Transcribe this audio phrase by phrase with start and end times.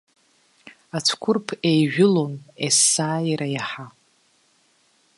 [0.97, 3.85] Ацәқәырԥ еижәылон есааира иаҳа.